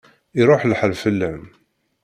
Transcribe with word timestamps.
Iṛuḥ 0.39 0.61
lḥal 0.65 0.93
fell-am. 1.01 1.41